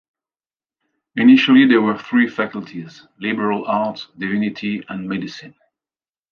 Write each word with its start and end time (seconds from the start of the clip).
Initially 1.15 1.67
there 1.67 1.79
were 1.83 1.95
three 1.95 2.27
faculties: 2.27 3.05
liberal 3.19 3.65
arts, 3.67 4.07
divinity 4.17 4.83
and 4.89 5.07
medicine. 5.07 5.53